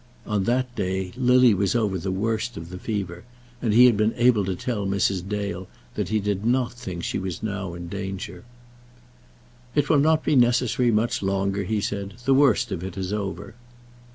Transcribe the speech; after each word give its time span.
On 0.25 0.45
that 0.45 0.75
day 0.75 1.11
Lily 1.15 1.53
was 1.53 1.75
over 1.75 1.99
the 1.99 2.09
worst 2.09 2.57
of 2.57 2.69
the 2.69 2.79
fever, 2.79 3.23
and 3.61 3.71
he 3.71 3.85
had 3.85 3.95
been 3.95 4.15
able 4.15 4.43
to 4.45 4.55
tell 4.55 4.87
Mrs. 4.87 5.29
Dale 5.29 5.67
that 5.93 6.09
he 6.09 6.19
did 6.19 6.43
not 6.43 6.73
think 6.73 7.01
that 7.01 7.05
she 7.05 7.19
was 7.19 7.43
now 7.43 7.75
in 7.75 7.87
danger. 7.87 8.43
"It 9.75 9.89
will 9.89 9.99
not 9.99 10.23
be 10.25 10.35
necessary 10.35 10.89
much 10.89 11.21
longer," 11.21 11.65
he 11.65 11.81
said; 11.81 12.15
"the 12.25 12.33
worst 12.33 12.71
of 12.71 12.83
it 12.83 12.97
is 12.97 13.13
over." 13.13 13.53